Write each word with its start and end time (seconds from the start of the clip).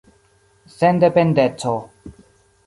sendependeco 0.75 1.75